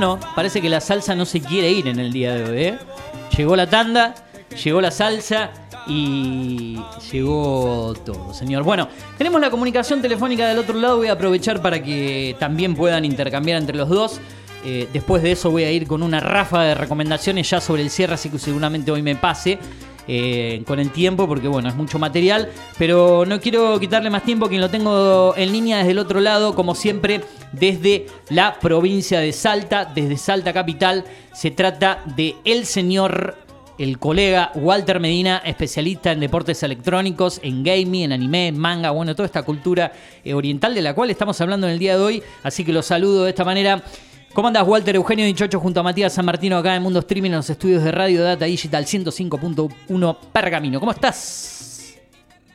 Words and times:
bueno, 0.00 0.18
parece 0.34 0.62
que 0.62 0.70
la 0.70 0.80
salsa 0.80 1.14
no 1.14 1.26
se 1.26 1.42
quiere 1.42 1.70
ir 1.70 1.86
en 1.86 1.98
el 1.98 2.10
día 2.10 2.34
de 2.34 2.44
hoy. 2.44 2.64
¿eh? 2.64 2.78
Llegó 3.36 3.54
la 3.54 3.68
tanda, 3.68 4.14
llegó 4.64 4.80
la 4.80 4.90
salsa 4.90 5.50
y 5.86 6.80
llegó 7.12 7.92
todo, 8.02 8.32
señor. 8.32 8.62
Bueno, 8.62 8.88
tenemos 9.18 9.42
la 9.42 9.50
comunicación 9.50 10.00
telefónica 10.00 10.48
del 10.48 10.58
otro 10.58 10.80
lado. 10.80 10.96
Voy 10.96 11.08
a 11.08 11.12
aprovechar 11.12 11.60
para 11.60 11.82
que 11.82 12.34
también 12.38 12.74
puedan 12.74 13.04
intercambiar 13.04 13.60
entre 13.60 13.76
los 13.76 13.90
dos. 13.90 14.22
Eh, 14.64 14.88
después 14.90 15.22
de 15.22 15.32
eso 15.32 15.50
voy 15.50 15.64
a 15.64 15.70
ir 15.70 15.86
con 15.86 16.02
una 16.02 16.18
rafa 16.18 16.62
de 16.62 16.74
recomendaciones 16.74 17.50
ya 17.50 17.60
sobre 17.60 17.82
el 17.82 17.90
cierre, 17.90 18.14
así 18.14 18.30
que 18.30 18.38
seguramente 18.38 18.90
hoy 18.90 19.02
me 19.02 19.16
pase. 19.16 19.58
Eh, 20.12 20.64
con 20.66 20.80
el 20.80 20.90
tiempo, 20.90 21.28
porque 21.28 21.46
bueno, 21.46 21.68
es 21.68 21.76
mucho 21.76 21.96
material, 22.00 22.50
pero 22.76 23.24
no 23.24 23.38
quiero 23.38 23.78
quitarle 23.78 24.10
más 24.10 24.24
tiempo, 24.24 24.48
quien 24.48 24.60
lo 24.60 24.68
tengo 24.68 25.34
en 25.36 25.52
línea 25.52 25.78
desde 25.78 25.92
el 25.92 26.00
otro 26.00 26.18
lado, 26.18 26.56
como 26.56 26.74
siempre, 26.74 27.20
desde 27.52 28.06
la 28.28 28.58
provincia 28.58 29.20
de 29.20 29.32
Salta, 29.32 29.84
desde 29.84 30.16
Salta 30.16 30.52
Capital, 30.52 31.04
se 31.32 31.52
trata 31.52 32.02
de 32.16 32.34
el 32.44 32.66
señor 32.66 33.36
el 33.78 34.00
colega 34.00 34.50
Walter 34.56 34.98
Medina, 34.98 35.42
especialista 35.44 36.10
en 36.10 36.18
deportes 36.18 36.60
electrónicos, 36.64 37.38
en 37.44 37.62
gaming, 37.62 38.02
en 38.02 38.12
anime, 38.12 38.48
en 38.48 38.58
manga, 38.58 38.90
bueno, 38.90 39.14
toda 39.14 39.26
esta 39.26 39.44
cultura 39.44 39.92
eh, 40.24 40.34
oriental 40.34 40.74
de 40.74 40.82
la 40.82 40.92
cual 40.92 41.10
estamos 41.10 41.40
hablando 41.40 41.68
en 41.68 41.74
el 41.74 41.78
día 41.78 41.96
de 41.96 42.02
hoy. 42.02 42.22
Así 42.42 42.64
que 42.64 42.72
los 42.72 42.86
saludo 42.86 43.22
de 43.22 43.30
esta 43.30 43.44
manera. 43.44 43.80
¿Cómo 44.32 44.46
andas, 44.46 44.66
Walter 44.66 44.94
Eugenio 44.94 45.26
Dichocho 45.26 45.58
junto 45.58 45.80
a 45.80 45.82
Matías 45.82 46.14
San 46.14 46.24
Martino 46.24 46.56
acá 46.56 46.76
en 46.76 46.82
Mundo 46.82 47.00
Streaming 47.00 47.30
en 47.30 47.36
los 47.36 47.50
estudios 47.50 47.82
de 47.82 47.90
Radio 47.90 48.22
Data 48.22 48.44
Digital 48.44 48.84
105.1 48.84 50.16
Pergamino? 50.32 50.78
¿Cómo 50.78 50.92
estás? 50.92 52.00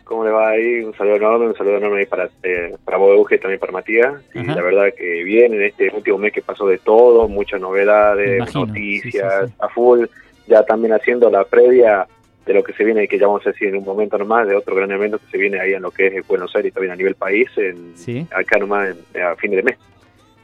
¿Cómo 0.06 0.24
le 0.24 0.32
va 0.32 0.52
ahí? 0.52 0.86
Un 0.86 0.96
saludo 0.96 1.18
enorme, 1.18 1.48
un 1.48 1.56
saludo 1.56 1.78
enorme 1.78 2.06
para, 2.06 2.30
eh, 2.44 2.76
para 2.86 2.98
vos, 2.98 3.12
Eugenio, 3.12 3.42
también 3.42 3.60
para 3.60 3.74
Matías. 3.74 4.14
Y 4.34 4.44
la 4.44 4.62
verdad 4.62 4.94
que 4.98 5.24
bien, 5.26 5.54
en 5.54 5.64
este 5.64 5.90
último 5.94 6.18
mes 6.18 6.32
que 6.32 6.42
pasó 6.42 6.66
de 6.66 6.78
todo, 6.78 7.28
muchas 7.28 7.60
novedades, 7.60 8.56
noticias, 8.56 9.52
a 9.60 9.68
full, 9.68 10.06
ya 10.48 10.64
también 10.64 10.94
haciendo 10.94 11.30
la 11.30 11.44
previa 11.44 12.08
de 12.46 12.54
lo 12.54 12.64
que 12.64 12.72
se 12.72 12.86
viene, 12.86 13.08
que 13.08 13.20
ya 13.20 13.28
vamos 13.28 13.46
a 13.48 13.50
decir 13.50 13.68
en 13.68 13.78
un 13.78 13.84
momento 13.84 14.18
nomás, 14.18 14.48
de 14.48 14.56
otro 14.56 14.76
gran 14.76 14.92
evento 14.92 15.18
que 15.18 15.26
se 15.30 15.38
viene 15.38 15.60
ahí 15.60 15.74
en 15.74 15.82
lo 15.82 15.92
que 15.92 16.08
es 16.08 16.28
Buenos 16.28 16.56
Aires, 16.56 16.74
también 16.74 16.94
a 16.94 16.96
nivel 16.96 17.16
país, 17.16 17.50
en, 17.58 18.28
acá 18.32 18.60
nomás 18.60 18.96
a 19.16 19.36
fin 19.36 19.52
de 19.52 19.64
mes. 19.64 19.76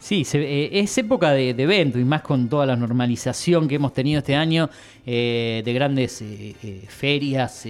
Sí, 0.02 0.26
eh, 0.34 0.70
es 0.74 0.98
época 0.98 1.30
de, 1.30 1.52
evento 1.52 2.00
y 2.00 2.04
más 2.04 2.24
con 2.24 2.50
toda 2.50 2.66
la 2.66 2.76
normalización 2.76 3.68
que 3.68 3.76
hemos 3.76 3.94
tenido 3.94 4.18
este 4.18 4.36
año 4.36 4.68
eh, 5.06 5.62
de 5.64 5.74
grandes 5.74 6.24
eh, 6.24 6.56
ferias, 6.88 7.68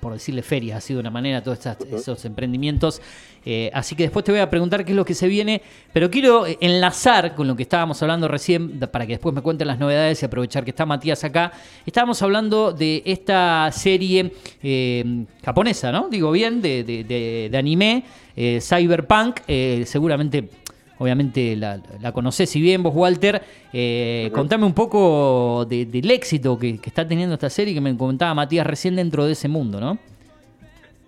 por 0.00 0.14
decirle 0.14 0.42
ferias, 0.42 0.78
ha 0.78 0.80
sido 0.80 0.98
una 0.98 1.10
manera 1.10 1.40
todos 1.40 1.60
esos 1.92 2.24
emprendimientos. 2.24 3.00
así 3.72 3.94
que 3.94 4.02
después 4.02 4.24
te 4.24 4.32
voy 4.32 4.40
a 4.40 4.50
preguntar 4.50 4.84
qué 4.84 4.90
es 4.90 4.96
lo 4.96 5.04
que 5.04 5.14
se 5.14 5.28
viene, 5.28 5.62
pero 5.92 6.10
quiero 6.10 6.46
enlazar 6.60 7.36
con 7.36 7.46
lo 7.46 7.54
que 7.54 7.62
estábamos 7.62 8.02
hablando 8.02 8.26
recién 8.26 8.80
para 8.80 9.06
que 9.06 9.12
después 9.12 9.32
me 9.32 9.40
cuenten 9.40 9.68
las 9.68 9.78
novedades 9.78 10.20
y 10.20 10.26
aprovechar 10.26 10.64
que 10.64 10.70
está 10.70 10.84
Matías 10.84 11.22
acá. 11.22 11.52
Estábamos 11.86 12.20
hablando 12.22 12.72
de 12.72 13.04
esta 13.06 13.70
serie 13.70 14.32
japonesa, 15.44 15.92
¿no? 15.92 16.08
Digo 16.08 16.32
bien, 16.32 16.60
de, 16.60 16.82
de 16.82 17.56
anime, 17.56 18.02
Cyberpunk, 18.34 19.42
seguramente 19.84 20.48
obviamente 20.98 21.56
la, 21.56 21.80
la 22.00 22.12
conocés 22.12 22.50
si 22.50 22.60
bien 22.60 22.82
vos, 22.82 22.94
Walter. 22.94 23.42
Eh, 23.72 24.30
contame 24.32 24.64
un 24.64 24.74
poco 24.74 25.64
del 25.66 26.10
éxito 26.10 26.58
que, 26.58 26.78
está 26.84 27.06
teniendo 27.06 27.34
esta 27.34 27.50
serie 27.50 27.74
que 27.74 27.80
me 27.80 27.96
comentaba 27.96 28.34
Matías 28.34 28.66
recién 28.66 28.96
dentro 28.96 29.26
de 29.26 29.32
ese 29.32 29.48
mundo, 29.48 29.80
¿no? 29.80 29.98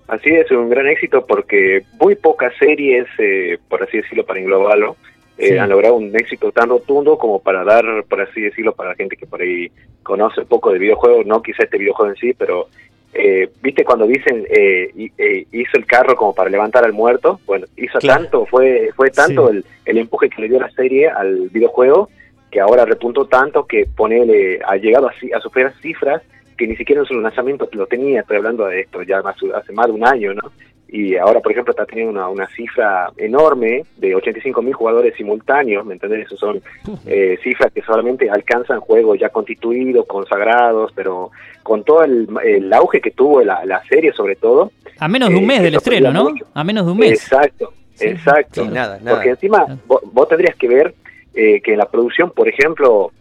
Así 0.08 0.30
es, 0.30 0.50
un 0.50 0.68
gran 0.68 0.88
éxito 0.88 1.24
porque 1.24 1.84
muy 2.00 2.16
pocas 2.16 2.52
series, 2.58 3.06
eh, 3.18 3.58
por 3.68 3.82
así 3.82 3.98
decirlo, 3.98 4.26
para 4.26 4.40
englobarlo, 4.40 4.96
eh, 5.38 5.58
han 5.58 5.70
logrado 5.70 5.94
un 5.94 6.14
éxito 6.16 6.50
tan 6.50 6.68
rotundo 6.68 7.16
como 7.16 7.40
para 7.40 7.64
dar, 7.64 7.84
por 8.08 8.20
así 8.20 8.40
decirlo, 8.40 8.74
para 8.74 8.90
la 8.90 8.96
gente 8.96 9.16
que 9.16 9.26
por 9.26 9.40
ahí 9.40 9.70
conoce 10.02 10.40
un 10.40 10.48
poco 10.48 10.72
de 10.72 10.80
videojuegos, 10.80 11.24
no 11.26 11.40
quizá 11.40 11.62
este 11.62 11.78
videojuego 11.78 12.10
en 12.10 12.16
sí, 12.16 12.34
pero 12.36 12.66
eh, 13.12 13.50
viste 13.60 13.84
cuando 13.84 14.06
dicen 14.06 14.46
eh, 14.48 15.10
eh, 15.18 15.46
hizo 15.50 15.76
el 15.76 15.86
carro 15.86 16.14
como 16.14 16.34
para 16.34 16.48
levantar 16.48 16.84
al 16.84 16.92
muerto 16.92 17.40
bueno 17.44 17.66
hizo 17.76 17.98
tanto 17.98 18.46
fue 18.46 18.90
fue 18.94 19.10
tanto 19.10 19.50
el, 19.50 19.64
el, 19.84 19.98
empuje 19.98 20.30
que 20.30 20.42
le 20.42 20.48
dio 20.48 20.60
la 20.60 20.70
serie 20.70 21.08
al 21.08 21.48
videojuego 21.48 22.08
que 22.50 22.60
ahora 22.60 22.84
repuntó 22.84 23.26
tanto 23.26 23.66
que 23.66 23.86
ponele 23.86 24.60
ha 24.64 24.76
llegado 24.76 25.08
a, 25.08 25.12
a 25.36 25.40
superar 25.40 25.74
cifras 25.80 26.22
que 26.56 26.66
ni 26.66 26.76
siquiera 26.76 27.00
en 27.00 27.06
su 27.06 27.14
lanzamiento 27.14 27.66
lo 27.72 27.86
tenía. 27.86 28.20
Estoy 28.20 28.36
hablando 28.36 28.66
de 28.66 28.80
esto 28.80 29.02
ya 29.02 29.20
hace 29.20 29.72
más 29.72 29.86
de 29.86 29.92
un 29.92 30.06
año 30.06 30.34
no 30.34 30.52
y 30.92 31.16
ahora, 31.16 31.40
por 31.40 31.52
ejemplo, 31.52 31.70
está 31.70 31.86
teniendo 31.86 32.12
una, 32.12 32.28
una 32.28 32.48
cifra 32.48 33.12
enorme 33.16 33.84
de 33.96 34.14
85 34.14 34.60
mil 34.60 34.74
jugadores 34.74 35.14
simultáneos, 35.14 35.86
¿me 35.86 35.94
entendés? 35.94 36.26
Eso 36.26 36.36
son 36.36 36.60
eh, 37.06 37.38
cifras 37.44 37.72
que 37.72 37.80
solamente 37.82 38.28
alcanzan 38.28 38.80
juegos 38.80 39.18
ya 39.20 39.28
constituidos, 39.28 40.04
consagrados, 40.06 40.90
pero 40.94 41.30
con 41.62 41.84
todo 41.84 42.02
el, 42.02 42.72
auge 42.72 43.00
que 43.00 43.12
tuvo 43.12 43.40
la, 43.42 43.64
la, 43.64 43.80
serie, 43.84 44.12
sobre 44.12 44.34
todo. 44.34 44.72
A 44.98 45.06
menos 45.06 45.28
de 45.28 45.36
un 45.36 45.46
mes 45.46 45.60
eh, 45.60 45.64
del 45.64 45.74
estreno, 45.76 46.12
¿no? 46.12 46.34
A 46.54 46.64
menos 46.64 46.84
de 46.86 46.92
un 46.92 46.98
mes. 46.98 47.12
Exacto, 47.12 47.72
exacto. 48.00 48.64
nada, 48.64 48.98
nada. 49.00 49.16
Porque 49.16 49.30
encima 49.30 49.66
vos, 49.86 50.28
tendrías 50.28 50.56
que 50.56 50.66
ver 50.66 50.94
eh, 51.34 51.60
que 51.60 51.72
en 51.72 51.78
la 51.78 51.86
producción, 51.86 52.32
por 52.32 52.48
ejemplo, 52.48 53.12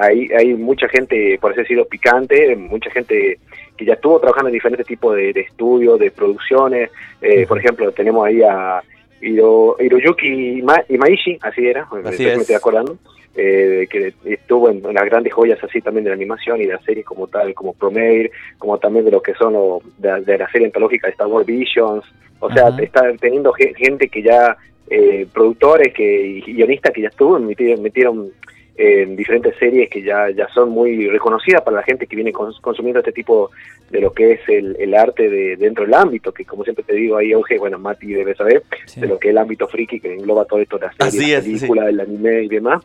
hay, 0.00 0.28
hay 0.32 0.54
mucha 0.54 0.88
gente, 0.88 1.38
por 1.40 1.52
así 1.52 1.60
decirlo, 1.60 1.84
picante, 1.84 2.56
mucha 2.56 2.90
gente 2.90 3.38
que 3.80 3.86
ya 3.86 3.94
estuvo 3.94 4.20
trabajando 4.20 4.50
en 4.50 4.52
diferentes 4.52 4.86
tipos 4.86 5.16
de, 5.16 5.30
estudios, 5.30 5.98
de 5.98 6.10
producciones. 6.10 6.90
Eh, 7.22 7.46
por 7.46 7.58
ejemplo, 7.58 7.90
tenemos 7.92 8.26
ahí 8.26 8.42
a 8.42 8.82
Hiro, 9.22 9.76
Hiroyuki 9.80 10.62
Imaishi, 10.88 11.38
así 11.40 11.66
era, 11.66 11.88
así 12.04 12.24
me 12.24 12.34
estoy 12.34 12.56
acordando, 12.56 12.98
eh, 13.34 13.86
que 13.90 14.12
estuvo 14.26 14.68
en, 14.68 14.82
las 14.82 15.06
grandes 15.06 15.32
joyas 15.32 15.58
así 15.64 15.80
también 15.80 16.04
de 16.04 16.10
la 16.10 16.16
animación 16.16 16.60
y 16.60 16.66
de 16.66 16.74
la 16.74 16.82
serie 16.82 17.02
como 17.02 17.26
tal, 17.26 17.54
como 17.54 17.72
Promare, 17.72 18.30
como 18.58 18.76
también 18.76 19.06
de 19.06 19.12
lo 19.12 19.22
que 19.22 19.32
son 19.32 19.54
de, 19.96 20.36
la 20.36 20.50
serie 20.50 20.66
antológica 20.66 21.06
de 21.06 21.12
Star 21.12 21.28
Wars 21.28 21.46
Visions. 21.46 22.04
O 22.40 22.52
sea, 22.52 22.68
está 22.82 23.10
teniendo 23.18 23.50
gente 23.54 24.08
que 24.08 24.22
ya, 24.22 24.58
eh, 24.90 25.26
productores 25.32 25.94
que, 25.94 26.26
y 26.26 26.52
guionistas 26.52 26.92
que 26.92 27.00
ya 27.00 27.08
estuvo, 27.08 27.38
metieron, 27.38 27.82
metieron 27.82 28.30
en 28.76 29.16
diferentes 29.16 29.56
series 29.58 29.90
que 29.90 30.02
ya, 30.02 30.30
ya 30.30 30.48
son 30.54 30.70
muy 30.70 31.06
reconocidas 31.08 31.62
para 31.62 31.76
la 31.76 31.82
gente 31.82 32.06
que 32.06 32.16
viene 32.16 32.32
consumiendo 32.32 33.00
este 33.00 33.12
tipo 33.12 33.50
de 33.90 34.00
lo 34.00 34.12
que 34.12 34.32
es 34.32 34.40
el, 34.48 34.76
el 34.78 34.94
arte 34.94 35.28
de 35.28 35.56
dentro 35.56 35.84
del 35.84 35.94
ámbito, 35.94 36.32
que 36.32 36.44
como 36.44 36.64
siempre 36.64 36.84
te 36.84 36.94
digo 36.94 37.16
ahí, 37.16 37.32
Auge, 37.32 37.58
bueno, 37.58 37.78
Mati 37.78 38.12
debe 38.12 38.34
saber, 38.34 38.62
de 38.96 39.06
lo 39.06 39.18
que 39.18 39.28
es 39.28 39.32
el 39.32 39.38
ámbito 39.38 39.66
friki 39.66 40.00
que 40.00 40.14
engloba 40.14 40.44
todo 40.44 40.60
esto 40.60 40.78
de 40.78 40.86
las 40.86 41.12
series, 41.12 41.44
películas, 41.44 41.88
el 41.88 42.00
anime 42.00 42.44
y 42.44 42.48
demás. 42.48 42.82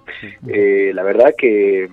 Eh, 0.47 0.91
la 0.93 1.03
verdad 1.03 1.33
que... 1.37 1.87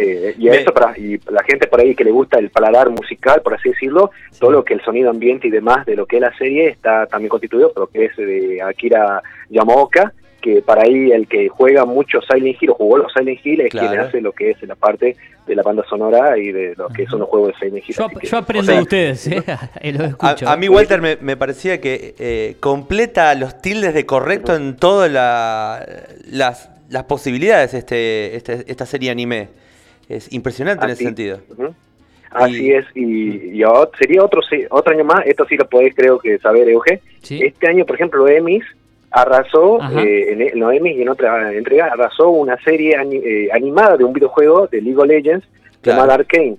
Eh, 0.00 0.34
y, 0.38 0.48
eso 0.48 0.72
para, 0.72 0.96
y 0.96 1.18
la 1.28 1.42
gente 1.42 1.66
por 1.66 1.80
ahí 1.80 1.92
que 1.96 2.04
le 2.04 2.12
gusta 2.12 2.38
el 2.38 2.50
paladar 2.50 2.88
musical, 2.88 3.42
por 3.42 3.54
así 3.54 3.70
decirlo, 3.70 4.12
todo 4.38 4.52
lo 4.52 4.64
que 4.64 4.74
el 4.74 4.80
sonido 4.82 5.10
ambiente 5.10 5.48
y 5.48 5.50
demás 5.50 5.84
de 5.86 5.96
lo 5.96 6.06
que 6.06 6.16
es 6.16 6.22
la 6.22 6.32
serie 6.36 6.68
está 6.68 7.06
también 7.06 7.30
constituido 7.30 7.72
por 7.72 7.80
lo 7.82 7.86
que 7.88 8.04
es 8.04 8.16
de 8.16 8.62
Akira 8.62 9.20
Yamaoka, 9.50 10.12
que 10.40 10.62
para 10.62 10.82
ahí 10.82 11.10
el 11.10 11.26
que 11.26 11.48
juega 11.48 11.84
mucho 11.84 12.20
Silent 12.22 12.60
Hill 12.60 12.70
o 12.70 12.74
jugó 12.74 12.98
los 12.98 13.12
Silent 13.12 13.44
Hill 13.44 13.60
es 13.62 13.70
quien 13.70 13.98
hace 13.98 14.20
lo 14.20 14.32
que 14.32 14.50
es 14.50 14.62
la 14.62 14.76
parte 14.76 15.16
de 15.46 15.54
la 15.54 15.62
banda 15.62 15.84
sonora 15.88 16.36
y 16.38 16.52
de 16.52 16.74
lo 16.76 16.88
que 16.88 17.06
son 17.06 17.20
los 17.20 17.28
juegos 17.28 17.52
de 17.52 17.66
Silent 17.66 17.88
Hill. 17.88 17.96
Yo, 18.22 18.36
aprendo 18.38 18.72
de 18.72 18.80
ustedes, 18.80 19.26
¿eh? 19.26 19.42
A, 20.46 20.56
mí, 20.56 20.68
Walter, 20.68 21.00
me, 21.00 21.36
parecía 21.36 21.80
que 21.80 22.14
eh, 22.18 22.56
completa 22.60 23.34
los 23.34 23.60
tildes 23.60 23.94
de 23.94 24.06
correcto 24.06 24.54
en 24.54 24.76
todas 24.76 25.10
las, 25.10 26.70
las 26.88 27.04
posibilidades 27.04 27.74
este, 27.74 28.36
este, 28.36 28.64
esta 28.66 28.86
serie 28.86 29.10
anime. 29.10 29.48
Es 30.08 30.32
impresionante 30.32 30.84
en 30.84 30.90
ese 30.90 31.04
sentido. 31.04 31.40
Así 32.30 32.72
es, 32.72 32.84
y, 32.94 33.62
sería 33.98 34.22
otro 34.22 34.42
otro 34.70 34.92
año 34.92 35.04
más, 35.04 35.26
esto 35.26 35.46
sí 35.48 35.56
lo 35.56 35.68
podéis 35.68 35.94
creo 35.94 36.18
que 36.18 36.38
saber, 36.38 36.68
Euge. 36.68 37.00
Este 37.22 37.68
año, 37.68 37.84
por 37.84 37.96
ejemplo, 37.96 38.28
Emis 38.28 38.64
arrasó 39.10 39.78
eh, 39.98 40.50
en, 40.52 40.58
Noemi 40.58 40.90
y 40.90 41.02
en 41.02 41.08
otra 41.08 41.52
entrega 41.52 41.86
arrasó 41.86 42.28
una 42.30 42.56
serie 42.62 42.96
eh, 43.00 43.48
animada 43.52 43.96
de 43.96 44.04
un 44.04 44.12
videojuego 44.12 44.66
de 44.66 44.82
League 44.82 44.98
of 44.98 45.06
Legends 45.06 45.46
llamada 45.82 46.14
Arcane. 46.14 46.56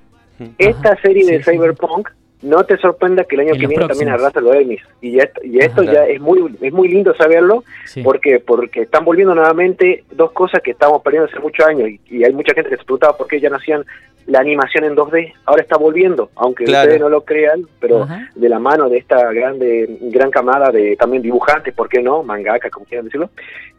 Esta 0.58 1.00
serie 1.02 1.26
de 1.26 1.44
Cyberpunk 1.44 2.10
no 2.42 2.64
te 2.64 2.78
sorprenda 2.78 3.26
que 3.26 3.36
el 3.36 3.42
año 3.42 3.54
que 3.54 3.68
viene 3.68 3.88
también 3.88 4.10
arrasa 4.10 4.40
los 4.40 4.56
Emmys 4.56 4.82
y 5.02 5.20
esto, 5.20 5.42
y 5.44 5.60
esto 5.60 5.84
ya 5.84 6.06
es 6.06 6.22
muy 6.22 6.58
es 6.62 6.72
muy 6.72 6.88
lindo 6.88 7.14
saberlo 7.16 7.64
porque 8.04 8.40
porque 8.40 8.84
están 8.84 9.04
volviendo 9.04 9.36
nuevamente 9.36 10.06
dos 10.12 10.32
cosas 10.32 10.62
que 10.62 10.72
estábamos 10.72 11.02
perdiendo 11.02 11.30
hace 11.30 11.40
muchos 11.40 11.66
años 11.66 11.90
y, 12.10 12.24
hay 12.24 12.34
mucha 12.34 12.54
gente 12.54 12.70
que 12.70 12.78
se 12.78 12.84
preguntaba 12.84 13.18
por 13.18 13.28
qué 13.28 13.42
ya 13.42 13.50
no 13.50 13.58
hacían 13.58 13.86
la 14.28 14.40
animación 14.40 14.86
en 14.86 14.96
2D 14.96 15.34
ahora 15.46 15.62
está 15.62 15.78
volviendo 15.78 16.30
aunque 16.36 16.64
ustedes 16.64 17.00
no 17.00 17.10
lo 17.10 17.26
crean 17.26 17.68
pero 17.80 18.08
de 18.36 18.50
la 18.50 18.60
mano 18.60 18.88
de 18.88 18.98
esta 18.98 19.32
grande 19.34 19.98
gran 20.02 20.32
camada 20.32 20.72
de 20.72 20.96
también 20.96 21.22
dibujantes 21.22 21.74
por 21.74 21.90
qué 21.90 22.02
no 22.02 22.24
mangaka 22.24 22.70
como 22.70 22.86
quieran 22.86 23.06
decirlo. 23.06 23.30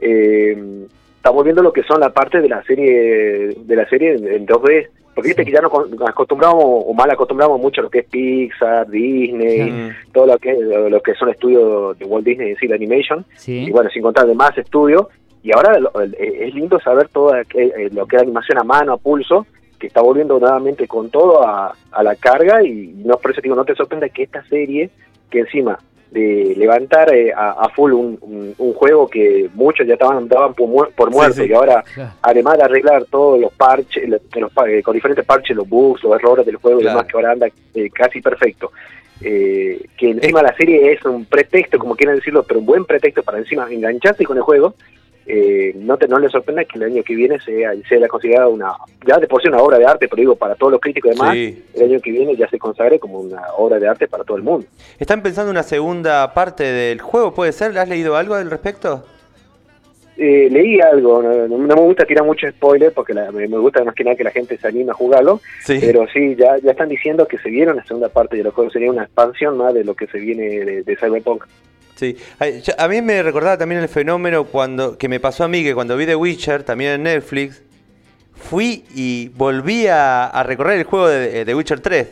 Eh, 0.00 0.86
está 1.16 1.30
volviendo 1.30 1.62
lo 1.62 1.72
que 1.72 1.82
son 1.82 2.00
la 2.00 2.10
parte 2.10 2.40
de 2.40 2.48
la 2.48 2.62
serie 2.64 3.54
de 3.56 3.76
la 3.76 3.88
serie 3.88 4.14
en 4.14 4.46
2D 4.46 4.88
porque 5.20 5.28
viste 5.28 5.44
que 5.44 5.52
ya 5.52 5.61
nos 5.61 5.72
acostumbramos 6.08 6.64
o 6.64 6.94
mal 6.94 7.11
acostumbramos 7.11 7.61
mucho 7.61 7.82
a 7.82 7.84
lo 7.84 7.90
que 7.90 7.99
es 8.00 8.06
Pixar, 8.06 8.88
Disney, 8.88 9.93
todo 10.12 10.26
lo 10.26 10.38
que 10.38 10.55
lo 10.55 11.00
que 11.02 11.14
son 11.14 11.28
estudios 11.28 11.99
de 11.99 12.06
Walt 12.06 12.25
Disney 12.25 12.56
sí, 12.56 12.67
la 12.67 12.76
animation. 12.76 13.25
Y 13.46 13.70
bueno, 13.70 13.90
sin 13.90 14.02
contar 14.02 14.26
de 14.26 14.34
más 14.34 14.56
estudios. 14.56 15.06
y 15.43 15.52
ahora 15.52 15.78
es 16.19 16.55
lindo 16.55 16.81
saber 16.81 17.08
todo 17.08 17.34
lo 17.34 18.06
que 18.06 18.17
es 18.17 18.22
animación 18.22 18.58
a 18.58 18.64
mano, 18.64 18.94
a 18.94 18.96
pulso, 18.96 19.46
que 19.78 19.88
está 19.88 20.00
volviendo 20.00 20.38
nuevamente 20.38 20.88
con 20.88 21.11
todo 21.11 21.46
a, 21.46 21.75
la 22.02 22.16
carga 22.16 22.64
y 22.64 22.94
no 23.05 23.19
por 23.19 23.32
eso 23.32 23.43
digo, 23.43 23.55
no 23.55 23.64
te 23.64 23.75
sorprenda 23.75 24.08
que 24.08 24.23
esta 24.23 24.43
serie, 24.44 24.90
que 25.31 25.40
encima 25.40 25.78
de 26.10 26.54
levantar 26.56 27.14
eh, 27.14 27.32
a, 27.34 27.68
full 27.74 27.92
un, 27.92 28.54
juego 28.74 29.06
que 29.08 29.48
muchos 29.54 29.86
ya 29.86 29.94
estaban 29.94 30.26
daban 30.26 30.54
por, 30.54 30.90
por 30.92 31.10
muerto 31.10 31.44
y 31.44 31.52
ahora 31.52 31.84
además 32.22 32.56
de 32.56 32.64
arreglar 32.64 33.04
todos 33.04 33.38
los 33.38 33.52
parches 33.52 34.08
los, 34.08 34.20
eh, 34.66 34.82
con 34.82 34.94
diferentes 34.94 35.24
parches 35.24 35.56
los 35.56 35.68
bugs 35.68 36.02
los 36.02 36.18
errores 36.18 36.46
del 36.46 36.56
juego 36.56 36.80
y 36.80 36.84
demás 36.84 37.04
que 37.06 37.16
ahora 37.16 37.32
anda 37.32 37.48
eh, 37.74 37.90
casi 37.90 38.20
perfecto 38.20 38.72
que 39.20 39.86
encima 40.00 40.42
la 40.42 40.56
serie 40.56 40.92
es 40.92 41.04
un 41.04 41.26
pretexto 41.26 41.78
como 41.78 41.94
quieren 41.94 42.16
decirlo 42.16 42.42
pero 42.42 42.60
un 42.60 42.66
buen 42.66 42.84
pretexto 42.86 43.22
para 43.22 43.38
encima 43.38 43.70
engancharse 43.70 44.24
con 44.24 44.38
el 44.38 44.42
juego 44.42 44.74
eh, 45.32 45.72
no, 45.76 45.96
te, 45.96 46.08
no 46.08 46.18
le 46.18 46.28
sorprenda 46.28 46.64
que 46.64 46.76
el 46.76 46.84
año 46.84 47.04
que 47.04 47.14
viene 47.14 47.38
sea, 47.38 47.70
sea 47.88 48.08
considerada 48.08 48.48
una, 48.48 48.72
ya 49.06 49.16
de 49.18 49.28
por 49.28 49.40
sí 49.40 49.48
una 49.48 49.62
obra 49.62 49.78
de 49.78 49.86
arte, 49.86 50.08
pero 50.08 50.20
digo, 50.20 50.34
para 50.34 50.56
todos 50.56 50.72
los 50.72 50.80
críticos 50.80 51.12
y 51.12 51.14
demás, 51.14 51.36
el 51.36 51.82
año 51.82 52.00
que 52.00 52.10
viene 52.10 52.34
ya 52.34 52.48
se 52.48 52.58
consagre 52.58 52.98
como 52.98 53.20
una 53.20 53.40
obra 53.56 53.78
de 53.78 53.86
arte 53.86 54.08
para 54.08 54.24
todo 54.24 54.36
el 54.36 54.42
mundo. 54.42 54.66
¿Están 54.98 55.22
pensando 55.22 55.50
una 55.50 55.62
segunda 55.62 56.34
parte 56.34 56.64
del 56.64 57.00
juego? 57.00 57.32
¿Puede 57.32 57.52
ser? 57.52 57.78
¿Has 57.78 57.88
leído 57.88 58.16
algo 58.16 58.34
al 58.34 58.50
respecto? 58.50 59.04
Eh, 60.16 60.48
leí 60.50 60.80
algo, 60.80 61.22
no, 61.22 61.56
me 61.56 61.74
gusta 61.74 62.04
tirar 62.04 62.24
mucho 62.24 62.50
spoiler 62.50 62.92
porque 62.92 63.14
me, 63.14 63.46
gusta 63.46 63.84
más 63.84 63.94
que 63.94 64.04
nada 64.04 64.16
que 64.16 64.24
la 64.24 64.32
gente 64.32 64.58
se 64.58 64.66
anime 64.66 64.90
a 64.90 64.94
jugarlo, 64.94 65.40
pero 65.66 66.06
sí, 66.12 66.34
ya, 66.36 66.58
ya 66.58 66.72
están 66.72 66.88
diciendo 66.88 67.26
que 67.26 67.38
se 67.38 67.48
viene 67.48 67.72
una 67.72 67.86
segunda 67.86 68.08
parte 68.08 68.36
de 68.36 68.42
los 68.42 68.52
juegos, 68.52 68.72
sería 68.72 68.90
una 68.90 69.04
expansión 69.04 69.56
más 69.56 69.72
de 69.72 69.84
lo 69.84 69.94
que 69.94 70.08
se 70.08 70.18
viene 70.18 70.42
de, 70.42 70.82
de 70.82 70.96
Cyberpunk. 70.96 71.44
Sí, 72.00 72.17
a 72.79 72.88
mí 72.88 73.02
me 73.02 73.23
recordaba 73.23 73.58
también 73.58 73.82
el 73.82 73.88
fenómeno 73.91 74.44
cuando 74.44 74.97
que 74.97 75.06
me 75.06 75.20
pasó 75.20 75.44
a 75.44 75.49
mí, 75.49 75.62
que 75.62 75.75
cuando 75.75 75.99
vi 75.99 76.06
The 76.06 76.17
Witcher, 76.17 76.62
también 76.62 76.93
en 76.93 77.02
Netflix, 77.02 77.61
fui 78.35 78.87
y 78.94 79.29
volví 79.37 79.87
a, 79.87 80.43
recorrer 80.47 80.79
el 80.79 80.85
juego 80.85 81.08
de 81.08 81.44
The 81.44 81.55
Witcher 81.55 81.81
3. 81.81 82.08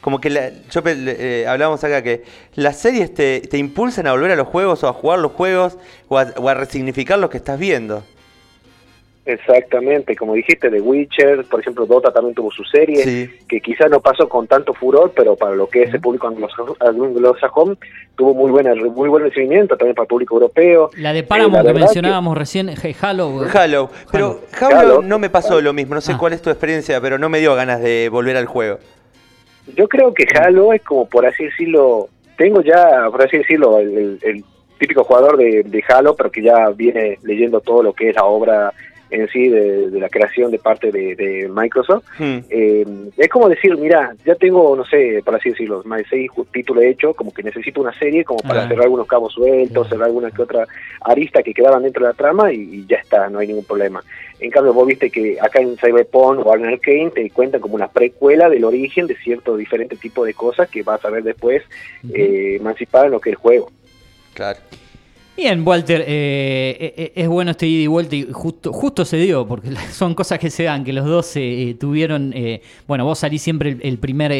Como 0.00 0.22
que 0.22 0.30
yo 0.70 0.82
eh, 0.86 1.44
hablábamos 1.46 1.84
acá 1.84 2.02
que 2.02 2.24
las 2.54 2.78
series 2.78 3.12
te, 3.12 3.42
te, 3.42 3.58
impulsan 3.58 4.06
a 4.06 4.12
volver 4.12 4.30
a 4.30 4.36
los 4.36 4.48
juegos 4.48 4.82
o 4.84 4.88
a 4.88 4.94
jugar 4.94 5.18
los 5.18 5.32
juegos 5.32 5.76
o 6.08 6.16
a 6.16 6.54
resignificar 6.54 7.18
lo 7.18 7.28
que 7.28 7.36
estás 7.36 7.58
viendo. 7.58 8.04
Exactamente, 9.26 10.14
como 10.14 10.34
dijiste, 10.34 10.70
The 10.70 10.80
Witcher, 10.80 11.44
por 11.46 11.58
ejemplo, 11.58 11.84
Dota 11.84 12.12
también 12.12 12.36
tuvo 12.36 12.52
su 12.52 12.62
serie, 12.62 13.28
que 13.48 13.60
quizás 13.60 13.90
no 13.90 13.98
pasó 13.98 14.28
con 14.28 14.46
tanto 14.46 14.72
furor, 14.72 15.12
pero 15.16 15.34
para 15.34 15.56
lo 15.56 15.68
que 15.68 15.82
es 15.82 15.92
el 15.92 16.00
público 16.00 16.28
anglosajón, 16.28 17.76
tuvo 18.14 18.34
muy 18.34 18.52
buena, 18.52 18.72
muy 18.76 19.08
buen 19.08 19.24
recibimiento 19.24 19.76
también 19.76 19.96
para 19.96 20.04
el 20.04 20.08
público 20.08 20.36
europeo. 20.36 20.90
La 20.96 21.12
de 21.12 21.24
Paramount 21.24 21.66
que 21.66 21.74
mencionábamos 21.74 22.38
recién, 22.38 22.70
Halo. 23.00 23.44
Halo, 23.52 23.90
pero 24.12 24.42
Halo, 24.60 25.02
no 25.02 25.18
me 25.18 25.28
pasó 25.28 25.60
lo 25.60 25.72
mismo, 25.72 25.96
no 25.96 26.00
sé 26.00 26.12
ah. 26.12 26.18
cuál 26.20 26.32
es 26.32 26.40
tu 26.40 26.50
experiencia, 26.50 27.00
pero 27.00 27.18
no 27.18 27.28
me 27.28 27.40
dio 27.40 27.56
ganas 27.56 27.82
de 27.82 28.08
volver 28.08 28.36
al 28.36 28.46
juego. 28.46 28.78
Yo 29.74 29.88
creo 29.88 30.14
que 30.14 30.24
Halo 30.38 30.72
es 30.72 30.82
como, 30.82 31.08
por 31.08 31.26
así 31.26 31.46
decirlo, 31.46 32.10
tengo 32.38 32.60
ya, 32.60 33.08
por 33.10 33.22
así 33.22 33.38
decirlo, 33.38 33.80
el, 33.80 34.44
típico 34.78 35.02
jugador 35.02 35.38
de, 35.38 35.64
de 35.64 35.84
Halo, 35.88 36.14
pero 36.14 36.30
que 36.30 36.42
ya 36.42 36.68
viene 36.68 37.18
leyendo 37.24 37.60
todo 37.60 37.82
lo 37.82 37.92
que 37.94 38.10
es 38.10 38.14
la 38.14 38.24
obra 38.24 38.72
en 39.10 39.28
sí 39.28 39.48
de, 39.48 39.90
la 39.92 40.08
creación 40.08 40.50
de 40.50 40.58
parte 40.58 40.90
de, 40.90 41.48
Microsoft. 41.52 42.04
Hmm. 42.18 42.38
Eh, 42.50 42.84
es 43.16 43.28
como 43.28 43.48
decir, 43.48 43.76
mira, 43.76 44.14
ya 44.24 44.34
tengo, 44.34 44.76
no 44.76 44.84
sé, 44.84 45.22
para 45.24 45.38
así 45.38 45.50
decirlo, 45.50 45.82
más 45.84 45.98
de 45.98 46.06
seis 46.08 46.30
títulos 46.52 46.84
hechos, 46.84 47.14
como 47.14 47.32
que 47.32 47.42
necesito 47.42 47.80
una 47.80 47.96
serie 47.98 48.24
como 48.24 48.40
para 48.40 48.64
ah. 48.64 48.68
cerrar 48.68 48.84
algunos 48.84 49.06
cabos 49.06 49.32
sueltos, 49.32 49.88
cerrar 49.88 50.06
alguna 50.06 50.30
que 50.30 50.42
otra 50.42 50.66
arista 51.02 51.42
que 51.42 51.54
quedaban 51.54 51.82
dentro 51.82 52.04
de 52.04 52.10
la 52.10 52.16
trama 52.16 52.52
y, 52.52 52.84
ya 52.86 52.96
está, 52.96 53.28
no 53.28 53.38
hay 53.38 53.48
ningún 53.48 53.64
problema. 53.64 54.02
En 54.38 54.50
cambio, 54.50 54.74
vos 54.74 54.86
viste 54.86 55.10
que 55.10 55.38
acá 55.40 55.60
en 55.60 55.76
Cyberpunk 55.78 56.44
o 56.44 56.54
en 56.54 56.66
Arcane 56.66 57.10
te 57.10 57.30
cuentan 57.30 57.60
como 57.60 57.74
una 57.74 57.88
precuela 57.88 58.50
del 58.50 58.64
origen 58.64 59.06
de 59.06 59.16
cierto 59.16 59.56
diferente 59.56 59.96
tipo 59.96 60.24
de 60.24 60.34
cosas 60.34 60.68
que 60.68 60.82
vas 60.82 61.02
a 61.04 61.10
ver 61.10 61.22
después 61.22 61.62
eh, 62.12 62.56
emancipada 62.60 63.06
en 63.06 63.12
lo 63.12 63.20
que 63.20 63.30
es 63.30 63.34
el 63.34 63.40
juego. 63.40 63.70
Claro. 64.34 64.58
Bien, 65.36 65.62
Walter, 65.68 66.00
eh, 66.00 66.76
eh, 66.80 66.94
eh, 66.96 67.12
es 67.14 67.28
bueno 67.28 67.50
este 67.50 67.66
ida 67.66 67.82
y 67.82 67.86
vuelta 67.88 68.16
y 68.16 68.26
justo, 68.32 68.72
justo 68.72 69.04
se 69.04 69.18
dio, 69.18 69.46
porque 69.46 69.70
son 69.92 70.14
cosas 70.14 70.38
que 70.38 70.48
se 70.48 70.62
dan, 70.62 70.82
que 70.82 70.94
los 70.94 71.04
dos 71.04 71.34
tuvieron, 71.78 72.34
bueno, 72.86 73.04
vos 73.04 73.18
salís 73.18 73.42
siempre 73.42 73.76
el, 73.82 73.98
primer 73.98 74.32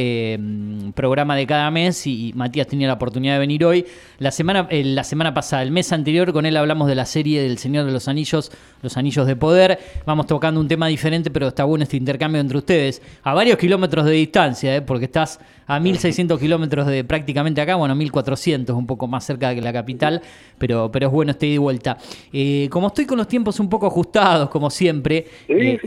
programa 0.94 1.36
de 1.36 1.46
cada 1.46 1.70
mes 1.70 2.06
y, 2.06 2.32
Matías 2.34 2.66
tenía 2.66 2.86
la 2.86 2.94
oportunidad 2.94 3.34
de 3.34 3.40
venir 3.40 3.62
hoy. 3.66 3.84
La 4.18 4.30
semana, 4.30 4.68
la 4.70 5.04
semana 5.04 5.34
pasada, 5.34 5.62
el 5.62 5.70
mes 5.70 5.92
anterior, 5.92 6.32
con 6.32 6.46
él 6.46 6.56
hablamos 6.56 6.88
de 6.88 6.94
la 6.94 7.04
serie 7.04 7.42
del 7.42 7.58
Señor 7.58 7.84
de 7.84 7.92
los 7.92 8.08
Anillos, 8.08 8.50
Los 8.80 8.96
Anillos 8.96 9.26
de 9.26 9.36
Poder. 9.36 9.78
Vamos 10.06 10.26
tocando 10.26 10.58
un 10.60 10.68
tema 10.68 10.86
diferente, 10.86 11.30
pero 11.30 11.48
está 11.48 11.64
bueno 11.64 11.82
este 11.82 11.98
intercambio 11.98 12.40
entre 12.40 12.56
ustedes, 12.56 13.02
a 13.22 13.34
varios 13.34 13.58
kilómetros 13.58 14.06
de 14.06 14.12
distancia, 14.12 14.86
porque 14.86 15.04
estás 15.04 15.40
a 15.66 15.80
1600 15.80 16.38
kilómetros 16.38 16.86
de 16.86 17.04
prácticamente 17.04 17.60
acá, 17.60 17.74
bueno, 17.74 17.94
1400, 17.94 18.74
un 18.74 18.86
poco 18.86 19.06
más 19.08 19.24
cerca 19.24 19.54
que 19.54 19.60
la 19.60 19.72
capital, 19.72 20.22
pero, 20.58 20.85
pero 20.90 21.06
es 21.06 21.12
bueno 21.12 21.32
este 21.32 21.46
ida 21.46 21.54
y 21.54 21.58
vuelta. 21.58 21.98
Eh, 22.32 22.68
como 22.70 22.88
estoy 22.88 23.06
con 23.06 23.18
los 23.18 23.28
tiempos 23.28 23.60
un 23.60 23.68
poco 23.68 23.86
ajustados, 23.86 24.48
como 24.50 24.70
siempre, 24.70 25.26
eh, 25.48 25.78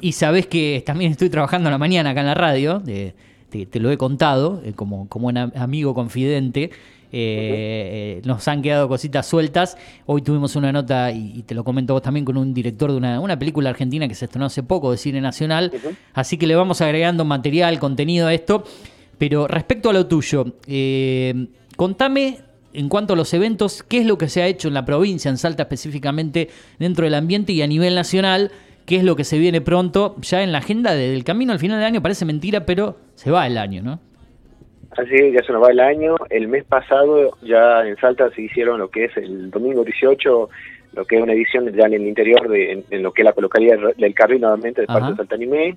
y, 0.00 0.12
sabés 0.12 0.46
que 0.46 0.82
también 0.84 1.12
estoy 1.12 1.30
trabajando 1.30 1.68
en 1.68 1.72
la 1.72 1.78
mañana 1.78 2.10
acá 2.10 2.20
en 2.20 2.26
la 2.26 2.34
radio, 2.34 2.82
te, 2.84 3.80
lo 3.80 3.90
he 3.90 3.96
contado, 3.96 4.60
eh, 4.64 4.72
como, 4.74 5.08
como 5.08 5.28
un 5.28 5.36
amigo 5.38 5.94
confidente. 5.94 6.70
nos 8.24 8.48
han 8.48 8.62
quedado 8.62 8.88
cositas 8.88 9.26
sueltas. 9.26 9.76
Hoy 10.06 10.22
tuvimos 10.22 10.56
una 10.56 10.72
nota, 10.72 11.10
y, 11.12 11.42
te 11.42 11.54
lo 11.54 11.64
comento 11.64 11.94
vos 11.94 12.02
también, 12.02 12.24
con 12.24 12.36
un 12.36 12.52
director 12.52 12.90
de 12.90 12.96
una, 12.96 13.20
una 13.20 13.38
película 13.38 13.70
argentina 13.70 14.06
que 14.08 14.14
se 14.14 14.26
estrenó 14.26 14.46
hace 14.46 14.62
poco 14.62 14.90
de 14.90 14.96
cine 14.96 15.20
nacional. 15.20 15.72
Así 16.12 16.36
que 16.36 16.46
le 16.46 16.54
vamos 16.54 16.80
agregando 16.80 17.24
material, 17.24 17.78
contenido 17.78 18.26
a 18.26 18.34
esto. 18.34 18.64
Pero 19.18 19.48
respecto 19.48 19.90
a 19.90 19.92
lo 19.92 20.06
tuyo, 20.06 20.54
eh, 20.66 21.48
contame 21.76 22.38
en 22.78 22.88
cuanto 22.88 23.14
a 23.14 23.16
los 23.16 23.34
eventos, 23.34 23.82
qué 23.82 23.98
es 23.98 24.06
lo 24.06 24.18
que 24.18 24.28
se 24.28 24.40
ha 24.40 24.46
hecho 24.46 24.68
en 24.68 24.74
la 24.74 24.84
provincia, 24.84 25.28
en 25.28 25.36
Salta 25.36 25.64
específicamente, 25.64 26.48
dentro 26.78 27.04
del 27.04 27.14
ambiente 27.14 27.52
y 27.52 27.60
a 27.60 27.66
nivel 27.66 27.96
nacional, 27.96 28.52
qué 28.86 28.96
es 28.96 29.04
lo 29.04 29.16
que 29.16 29.24
se 29.24 29.36
viene 29.36 29.60
pronto, 29.60 30.14
ya 30.20 30.44
en 30.44 30.52
la 30.52 30.58
agenda 30.58 30.94
del 30.94 31.24
camino 31.24 31.52
al 31.52 31.58
final 31.58 31.78
del 31.78 31.86
año, 31.86 32.02
parece 32.02 32.24
mentira, 32.24 32.66
pero 32.66 32.94
se 33.16 33.32
va 33.32 33.48
el 33.48 33.58
año, 33.58 33.82
¿no? 33.82 33.98
Así 34.96 35.12
es, 35.12 35.34
ya 35.34 35.42
se 35.42 35.52
nos 35.52 35.62
va 35.62 35.72
el 35.72 35.80
año. 35.80 36.14
El 36.30 36.46
mes 36.46 36.64
pasado 36.64 37.36
ya 37.42 37.84
en 37.84 37.96
Salta 37.96 38.30
se 38.30 38.42
hicieron 38.42 38.78
lo 38.78 38.88
que 38.90 39.06
es 39.06 39.16
el 39.16 39.50
domingo 39.50 39.82
18, 39.82 40.48
lo 40.92 41.04
que 41.04 41.16
es 41.16 41.22
una 41.22 41.32
edición 41.32 41.70
ya 41.72 41.86
en 41.86 41.94
el 41.94 42.06
interior, 42.06 42.48
de, 42.48 42.84
en, 42.88 43.02
lo 43.02 43.12
que 43.12 43.22
es 43.22 43.26
la 43.26 43.34
localidad 43.36 43.76
del 43.96 44.14
Carril 44.14 44.40
nuevamente 44.40 44.82
de 44.82 44.86
parte 44.86 45.10
de 45.10 45.16
Salta 45.16 45.34
Anime. 45.34 45.76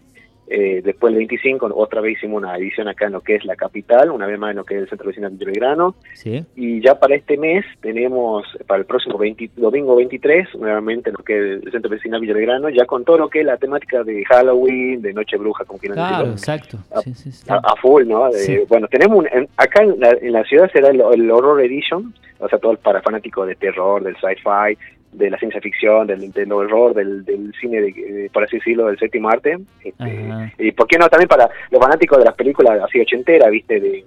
Eh, 0.53 0.81
después 0.83 1.11
el 1.11 1.17
25, 1.19 1.71
otra 1.73 2.01
vez 2.01 2.17
hicimos 2.17 2.43
una 2.43 2.57
edición 2.57 2.89
acá 2.89 3.05
en 3.05 3.13
lo 3.13 3.21
que 3.21 3.35
es 3.35 3.45
la 3.45 3.55
capital, 3.55 4.11
una 4.11 4.25
vez 4.25 4.37
más 4.37 4.51
en 4.51 4.57
lo 4.57 4.65
que 4.65 4.75
es 4.75 4.81
el 4.81 4.89
Centro 4.89 5.07
Vecinal 5.07 5.37
de 5.37 5.45
Belgrano. 5.45 5.95
Sí. 6.13 6.43
Y 6.57 6.81
ya 6.81 6.99
para 6.99 7.15
este 7.15 7.37
mes 7.37 7.63
tenemos, 7.79 8.45
para 8.67 8.81
el 8.81 8.85
próximo 8.85 9.17
domingo 9.55 9.95
23, 9.95 10.55
nuevamente 10.55 11.09
en 11.09 11.15
lo 11.17 11.23
que 11.23 11.37
es 11.37 11.63
el 11.63 11.71
Centro 11.71 11.89
Vecinal 11.89 12.19
de 12.19 12.33
Belgrano, 12.33 12.67
ya 12.67 12.85
con 12.85 13.05
todo 13.05 13.17
lo 13.17 13.29
que 13.29 13.39
es 13.39 13.45
la 13.45 13.55
temática 13.55 14.03
de 14.03 14.25
Halloween, 14.25 15.01
de 15.01 15.13
Noche 15.13 15.37
Bruja, 15.37 15.63
como 15.63 15.79
quieran 15.79 15.95
claro, 15.95 16.31
exacto. 16.31 16.77
A, 16.91 17.75
full, 17.77 18.05
¿no? 18.05 18.29
bueno, 18.67 18.87
tenemos 18.89 19.25
acá 19.55 19.83
en 19.83 20.33
la, 20.33 20.43
ciudad 20.43 20.69
será 20.73 20.89
el, 20.89 21.01
el, 21.13 21.31
Horror 21.31 21.61
Edition, 21.61 22.13
o 22.39 22.49
sea, 22.49 22.59
todo 22.59 22.75
para 22.75 23.01
fanáticos 23.01 23.47
de 23.47 23.55
terror, 23.55 24.03
del 24.03 24.15
sci-fi, 24.17 24.77
de 25.11 25.29
la 25.29 25.37
ciencia 25.37 25.59
ficción, 25.61 26.07
del, 26.07 26.31
del 26.31 26.51
horror, 26.51 26.93
del, 26.93 27.25
del 27.25 27.53
cine, 27.59 27.81
de, 27.81 28.29
por 28.33 28.43
así 28.43 28.57
decirlo, 28.57 28.87
del 28.87 28.97
séptimo 28.97 29.29
arte. 29.29 29.57
Este, 29.83 30.53
y 30.57 30.71
por 30.71 30.87
qué 30.87 30.97
no 30.97 31.09
también 31.09 31.27
para 31.27 31.49
los 31.69 31.81
fanáticos 31.81 32.19
de 32.19 32.25
las 32.25 32.35
películas 32.35 32.81
así 32.81 32.99
ochenteras, 32.99 33.51
viste, 33.51 33.79
de, 33.79 34.05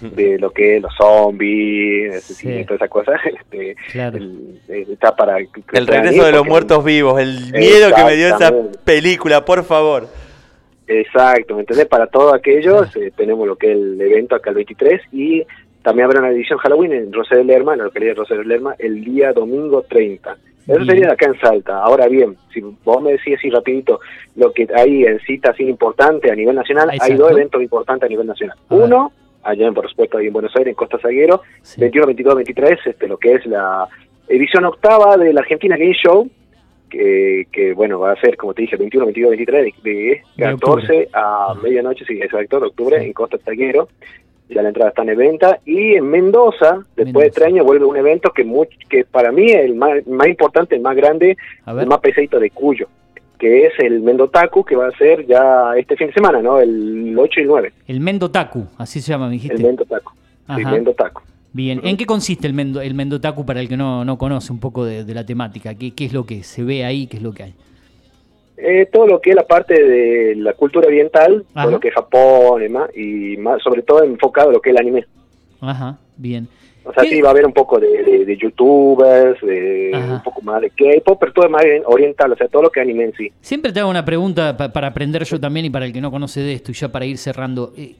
de 0.00 0.38
lo 0.38 0.50
que 0.50 0.76
es 0.76 0.82
los 0.82 0.94
zombies, 0.96 2.22
sí. 2.24 2.64
todas 2.64 2.80
esas 2.80 2.90
cosas. 2.90 3.20
Este, 3.50 3.76
está 4.92 5.14
para 5.14 5.38
el 5.38 5.86
regreso 5.86 6.24
de 6.24 6.32
los 6.32 6.46
muertos 6.46 6.84
vivos, 6.84 7.20
el 7.20 7.52
miedo 7.52 7.94
que 7.94 8.04
me 8.04 8.16
dio 8.16 8.28
esa 8.28 8.52
película, 8.84 9.44
por 9.44 9.64
favor. 9.64 10.08
Exacto, 10.86 11.54
¿me 11.54 11.60
entendés? 11.60 11.86
Para 11.86 12.06
todos 12.06 12.34
aquellos 12.34 12.94
eh, 12.96 13.12
tenemos 13.16 13.46
lo 13.46 13.56
que 13.56 13.70
es 13.70 13.76
el 13.76 14.00
evento 14.00 14.34
acá 14.34 14.50
el 14.50 14.56
23 14.56 15.00
y 15.12 15.44
también 15.82 16.06
habrá 16.06 16.20
una 16.20 16.30
edición 16.30 16.58
Halloween 16.58 16.92
en 16.92 17.12
Rosa 17.12 17.36
de 17.36 17.44
Lerma, 17.44 17.72
en 17.72 17.78
la 17.78 17.84
localidad 17.84 18.12
de 18.12 18.18
Rosa 18.18 18.34
de 18.34 18.44
Lerma, 18.44 18.74
el 18.78 19.02
día 19.04 19.32
domingo 19.32 19.82
30. 19.82 20.36
Eso 20.66 20.84
sería 20.84 21.10
acá 21.10 21.26
en 21.26 21.40
Salta. 21.40 21.78
Ahora 21.78 22.06
bien, 22.06 22.36
si 22.52 22.60
vos 22.60 23.02
me 23.02 23.12
decís 23.12 23.36
así 23.38 23.50
rapidito, 23.50 23.98
lo 24.36 24.52
que 24.52 24.68
hay 24.74 25.04
en 25.04 25.18
cita 25.20 25.50
así 25.50 25.64
importante 25.64 26.30
a 26.30 26.34
nivel 26.34 26.54
nacional, 26.54 26.90
hay 27.00 27.14
dos 27.14 27.32
eventos 27.32 27.60
importantes 27.60 28.06
a 28.06 28.08
nivel 28.08 28.26
nacional. 28.26 28.56
Uno, 28.68 29.10
allá 29.42 29.72
por 29.72 29.88
supuesto 29.88 30.18
ahí 30.18 30.26
en 30.26 30.32
Buenos 30.32 30.54
Aires, 30.54 30.68
en 30.68 30.74
Costa 30.76 30.98
Zaguero, 30.98 31.42
21, 31.76 32.06
22, 32.06 32.34
23, 32.36 32.78
este, 32.86 33.08
lo 33.08 33.16
que 33.16 33.32
es 33.32 33.46
la 33.46 33.88
edición 34.28 34.64
octava 34.66 35.16
de 35.16 35.32
la 35.32 35.40
Argentina 35.40 35.76
Game 35.76 35.94
Show, 35.94 36.28
que, 36.88 37.46
que, 37.50 37.72
bueno, 37.72 38.00
va 38.00 38.12
a 38.12 38.20
ser, 38.20 38.36
como 38.36 38.52
te 38.52 38.62
dije, 38.62 38.76
21, 38.76 39.06
22, 39.06 39.30
23, 39.30 39.74
de, 39.82 40.22
14 40.36 41.08
a 41.12 41.54
medianoche, 41.62 42.04
sí, 42.04 42.20
exacto, 42.20 42.60
de 42.60 42.66
octubre, 42.66 42.96
en 42.96 43.12
Costa 43.12 43.38
Zaguero 43.38 43.88
ya 44.50 44.62
la 44.62 44.68
entrada 44.68 44.90
está 44.90 45.02
en 45.02 45.16
venta. 45.16 45.58
Y 45.64 45.94
en 45.94 46.08
Mendoza, 46.08 46.84
después 46.96 47.26
de 47.26 47.30
tres 47.30 47.48
años, 47.48 47.66
vuelve 47.66 47.84
un 47.84 47.96
evento 47.96 48.30
que, 48.30 48.46
que 48.88 49.04
para 49.04 49.32
mí 49.32 49.50
es 49.50 49.64
el 49.64 49.74
más, 49.74 50.06
más 50.06 50.28
importante, 50.28 50.76
el 50.76 50.82
más 50.82 50.96
grande, 50.96 51.36
el 51.66 51.86
más 51.86 51.98
pesadito 51.98 52.38
de 52.38 52.50
Cuyo, 52.50 52.88
que 53.38 53.66
es 53.66 53.72
el 53.78 54.00
Mendotaku, 54.00 54.64
que 54.64 54.76
va 54.76 54.88
a 54.88 54.92
ser 54.92 55.26
ya 55.26 55.72
este 55.76 55.96
fin 55.96 56.08
de 56.08 56.12
semana, 56.12 56.42
¿no? 56.42 56.60
El 56.60 57.16
8 57.16 57.40
y 57.40 57.42
el 57.42 57.48
9. 57.48 57.72
El 57.86 58.00
Mendotaku, 58.00 58.66
así 58.78 59.00
se 59.00 59.12
llama, 59.12 59.26
me 59.26 59.34
dijiste. 59.34 59.56
El 59.56 59.62
Mendotaku. 59.62 60.12
Sí, 60.56 60.64
Mendotaku. 60.64 61.22
Bien, 61.52 61.80
¿en 61.82 61.96
qué 61.96 62.06
consiste 62.06 62.46
el, 62.46 62.54
Mendo, 62.54 62.80
el 62.80 62.94
Mendotaku 62.94 63.44
para 63.44 63.60
el 63.60 63.68
que 63.68 63.76
no, 63.76 64.04
no 64.04 64.18
conoce 64.18 64.52
un 64.52 64.60
poco 64.60 64.84
de, 64.84 65.04
la 65.14 65.26
temática? 65.26 65.74
¿Qué, 65.74 65.92
¿Qué, 65.92 66.04
es 66.04 66.12
lo 66.12 66.24
que 66.24 66.44
se 66.44 66.62
ve 66.62 66.84
ahí? 66.84 67.08
¿Qué 67.08 67.16
es 67.16 67.22
lo 67.22 67.32
que 67.32 67.42
hay? 67.42 67.54
Eh, 68.62 68.86
todo 68.92 69.06
lo 69.06 69.20
que 69.20 69.30
es 69.30 69.36
la 69.36 69.46
parte 69.46 69.82
de 69.82 70.34
la 70.36 70.52
cultura 70.52 70.86
oriental, 70.86 71.44
todo 71.54 71.70
lo 71.70 71.80
que 71.80 71.88
es 71.88 71.94
Japón 71.94 72.62
y, 72.62 72.68
más, 72.68 72.96
y 72.96 73.36
más, 73.38 73.62
sobre 73.62 73.82
todo 73.82 74.04
enfocado 74.04 74.48
en 74.48 74.54
lo 74.54 74.60
que 74.60 74.70
es 74.70 74.76
el 74.76 74.80
anime. 74.80 75.06
Ajá, 75.60 75.98
bien. 76.16 76.48
O 76.84 76.92
sea, 76.92 77.04
sí, 77.04 77.20
va 77.20 77.28
a 77.28 77.32
haber 77.32 77.46
un 77.46 77.52
poco 77.52 77.78
de, 77.78 78.36
youtubers, 78.40 79.40
de 79.42 79.90
un 79.94 80.22
poco 80.22 80.40
más 80.40 80.62
de 80.62 80.70
K-pop, 80.70 81.18
pero 81.20 81.32
todo 81.32 81.44
es 81.44 81.50
más 81.50 81.62
oriental, 81.84 82.32
o 82.32 82.36
sea, 82.36 82.48
todo 82.48 82.62
lo 82.62 82.70
que 82.70 82.80
anime 82.80 83.04
en 83.04 83.12
sí. 83.14 83.30
Siempre 83.40 83.70
te 83.72 83.80
hago 83.80 83.90
una 83.90 84.04
pregunta 84.04 84.56
para 84.56 84.88
aprender 84.88 85.22
yo 85.24 85.38
también 85.38 85.66
y 85.66 85.70
para 85.70 85.84
el 85.84 85.92
que 85.92 86.00
no 86.00 86.10
conoce 86.10 86.40
de 86.40 86.54
esto, 86.54 86.72
y 86.72 86.74
ya 86.74 86.88
para 86.88 87.04
ir 87.04 87.18
cerrando. 87.18 87.72
Eh, 87.76 87.96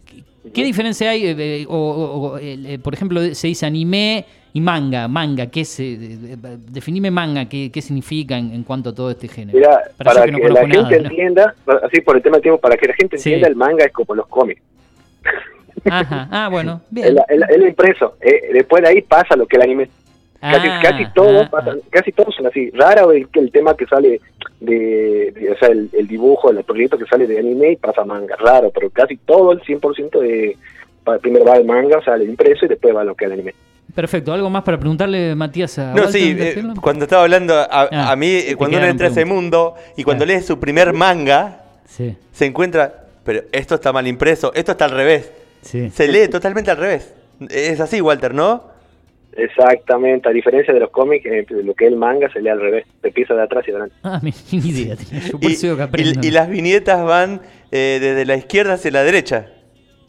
¿Qué 0.54 0.64
diferencia 0.64 1.10
hay? 1.10 1.26
Eh, 1.26 1.66
o, 1.68 2.38
por 2.82 2.94
ejemplo, 2.94 3.20
se 3.34 3.46
dice 3.48 3.66
anime 3.66 4.24
y 4.54 4.60
manga. 4.60 5.06
Manga, 5.06 5.46
¿qué 5.46 5.60
es? 5.60 5.76
definime 6.72 7.10
manga, 7.10 7.48
¿qué, 7.48 7.70
qué 7.70 7.82
significa 7.82 8.38
en, 8.38 8.62
cuanto 8.64 8.90
a 8.90 8.94
todo 8.94 9.10
este 9.10 9.28
género? 9.28 9.60
para, 9.98 10.24
que, 10.24 10.48
la 10.48 10.66
gente 10.66 10.96
entienda, 10.96 11.54
así 11.82 12.00
por 12.00 12.16
el 12.16 12.22
tema 12.22 12.36
del 12.36 12.42
tiempo, 12.42 12.58
para 12.58 12.76
que 12.78 12.88
la 12.88 12.94
gente 12.94 13.16
entienda, 13.16 13.46
el 13.46 13.56
manga 13.56 13.84
es 13.84 13.92
como 13.92 14.14
los 14.14 14.26
cómics. 14.26 14.62
Ajá, 15.84 16.28
ah, 16.30 16.48
bueno, 16.50 16.80
bien. 16.90 17.16
El, 17.28 17.62
impreso. 17.62 18.16
Eh, 18.20 18.50
después 18.52 18.82
de 18.82 18.88
ahí 18.88 19.02
pasa 19.02 19.36
lo 19.36 19.46
que 19.46 19.56
el 19.56 19.62
anime. 19.62 19.90
Casi, 20.40 20.68
ah, 20.68 20.80
casi 20.82 21.04
todos 21.12 21.48
ah, 21.52 21.74
casi 21.90 22.12
todos 22.12 22.34
son 22.34 22.46
así. 22.46 22.70
Raro 22.70 23.12
el, 23.12 23.28
el 23.30 23.52
tema 23.52 23.74
que 23.74 23.84
sale 23.86 24.20
de, 24.60 25.54
o 25.54 25.58
sea, 25.58 25.68
el, 25.68 26.08
dibujo, 26.08 26.50
el 26.50 26.64
proyecto 26.64 26.96
que 26.96 27.04
sale 27.04 27.26
de 27.26 27.38
anime 27.38 27.72
y 27.72 27.76
pasa 27.76 28.02
a 28.02 28.04
manga. 28.04 28.36
Raro, 28.36 28.70
pero 28.74 28.88
casi 28.90 29.16
todo, 29.18 29.52
el 29.52 29.60
100% 29.60 30.18
de 30.20 30.56
primero 31.20 31.44
va 31.44 31.56
el 31.56 31.64
manga, 31.64 32.00
el 32.14 32.22
impreso 32.22 32.66
y 32.66 32.68
después 32.68 32.94
va 32.94 33.04
lo 33.04 33.14
que 33.14 33.24
es 33.24 33.30
el 33.30 33.34
anime. 33.34 33.54
Perfecto, 33.94 34.32
¿algo 34.32 34.48
más 34.48 34.62
para 34.62 34.78
preguntarle, 34.78 35.34
Matías? 35.34 35.78
A 35.78 35.94
no, 35.94 36.08
sí, 36.08 36.36
eh, 36.38 36.62
cuando 36.80 37.04
estaba 37.04 37.24
hablando, 37.24 37.54
a, 37.58 38.14
mí, 38.16 38.40
cuando 38.56 38.78
uno 38.78 38.86
entra 38.86 39.08
a 39.08 39.10
ese 39.10 39.24
mundo 39.24 39.74
y 39.96 40.04
cuando 40.04 40.24
lee 40.24 40.40
su 40.40 40.60
primer 40.60 40.92
manga, 40.92 41.64
se 41.86 42.46
encuentra, 42.46 43.06
pero 43.24 43.42
esto 43.52 43.74
está 43.74 43.92
mal 43.92 44.06
impreso, 44.06 44.52
esto 44.54 44.72
está 44.72 44.84
al 44.84 44.92
revés. 44.92 45.32
Se 45.62 46.08
lee 46.08 46.28
totalmente 46.28 46.70
al 46.70 46.76
revés. 46.76 47.14
Es 47.48 47.80
así, 47.80 48.00
Walter, 48.00 48.34
¿no? 48.34 48.70
Exactamente, 49.32 50.28
a 50.28 50.32
diferencia 50.32 50.74
de 50.74 50.80
los 50.80 50.90
cómics, 50.90 51.24
eh, 51.24 51.46
lo 51.48 51.74
que 51.74 51.86
es 51.86 51.92
el 51.92 51.96
manga 51.96 52.28
se 52.32 52.40
lee 52.40 52.48
al 52.48 52.60
revés, 52.60 52.84
te 53.00 53.08
empieza 53.08 53.34
de 53.34 53.42
atrás 53.42 53.62
y 53.66 53.70
de 53.70 53.76
adelante. 53.76 53.96
Ah, 54.02 54.20
mi 54.22 54.32
idea, 54.50 54.96
y, 55.40 56.26
y, 56.26 56.30
las 56.30 56.48
viñetas 56.48 57.04
van 57.04 57.40
eh, 57.70 57.98
desde 58.00 58.24
la 58.26 58.36
izquierda 58.36 58.74
hacia 58.74 58.90
la 58.90 59.04
derecha. 59.04 59.46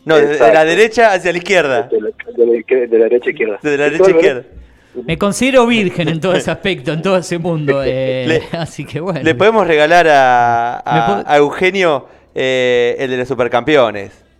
No, 0.05 0.17
desde 0.17 0.51
la 0.51 0.65
derecha 0.65 1.13
hacia 1.13 1.31
la 1.31 1.37
izquierda. 1.37 1.83
De 1.83 2.01
la, 2.01 3.05
derecha 3.05 3.27
a 3.27 3.29
izquierda. 3.29 3.59
De 3.61 3.77
la 3.77 3.83
derecha 3.83 4.05
a 4.05 4.09
izquierda. 4.09 4.43
Me 5.05 5.17
considero 5.19 5.67
virgen 5.67 6.09
en 6.09 6.19
todo 6.19 6.33
ese 6.33 6.49
aspecto, 6.49 6.91
en 6.91 7.03
todo 7.03 7.17
ese 7.17 7.37
mundo. 7.37 7.83
Eh, 7.85 8.41
así 8.53 8.83
que 8.83 8.99
bueno. 8.99 9.21
Le 9.21 9.35
podemos 9.35 9.67
regalar 9.67 10.07
a, 10.07 11.23
a, 11.31 11.37
Eugenio 11.37 12.07
el 12.33 13.09
de 13.11 13.17
los 13.17 13.27
supercampeones. 13.27 14.30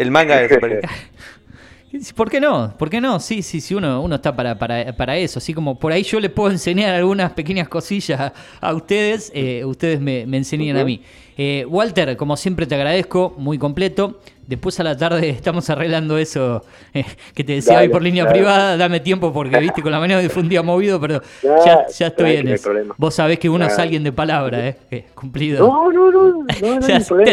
El 0.00 0.10
manga 0.10 0.40
de 0.40 0.48
Super 0.48 0.80
¿Por 2.16 2.30
qué 2.30 2.40
no? 2.40 2.74
¿Por 2.78 2.88
qué 2.88 3.02
no? 3.02 3.20
Sí, 3.20 3.42
sí, 3.42 3.60
sí, 3.60 3.74
uno, 3.74 4.00
uno 4.00 4.14
está 4.14 4.34
para, 4.34 4.58
para, 4.58 4.96
para 4.96 5.18
eso. 5.18 5.40
Así 5.40 5.52
como 5.52 5.78
por 5.78 5.92
ahí 5.92 6.04
yo 6.04 6.20
le 6.20 6.30
puedo 6.30 6.50
enseñar 6.50 6.94
algunas 6.94 7.32
pequeñas 7.32 7.68
cosillas 7.68 8.32
a, 8.60 8.72
ustedes, 8.74 9.30
eh, 9.34 9.62
ustedes 9.64 10.00
me, 10.00 10.24
me 10.24 10.38
enseñan 10.38 10.78
a 10.78 10.84
mí. 10.84 11.02
Eh, 11.36 11.66
Walter, 11.68 12.16
como 12.16 12.36
siempre 12.38 12.64
te 12.66 12.76
agradezco, 12.76 13.34
muy 13.36 13.58
completo. 13.58 14.20
Después 14.50 14.80
a 14.80 14.82
la 14.82 14.96
tarde 14.96 15.28
estamos 15.30 15.70
arreglando 15.70 16.18
eso 16.18 16.64
eh, 16.92 17.04
que 17.34 17.44
te 17.44 17.52
decía 17.52 17.78
hoy 17.78 17.88
por 17.88 18.02
línea 18.02 18.28
privada. 18.28 18.76
Dame 18.76 18.98
tiempo 18.98 19.32
porque, 19.32 19.56
viste, 19.60 19.80
con 19.80 19.92
la 19.92 20.00
manera 20.00 20.18
difundida 20.18 20.60
movido, 20.62 21.00
pero 21.00 21.22
ya, 21.42 21.86
ya 21.86 22.08
estoy 22.08 22.32
en 22.32 22.48
eso. 22.48 22.68
Vos 22.96 23.14
sabés 23.14 23.38
que 23.38 23.48
uno 23.48 23.64
es 23.64 23.78
alguien 23.78 24.02
de 24.02 24.10
palabra, 24.10 24.66
¿eh? 24.66 25.04
cumplido. 25.14 25.68
No, 25.68 25.92
no, 25.92 26.10
no. 26.10 26.32
no, 26.32 26.46
te 26.80 26.96
estoy, 26.96 27.24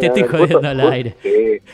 te 0.00 0.06
estoy 0.06 0.22
jodiendo 0.24 0.68
al 0.68 0.80
aire. 0.80 1.14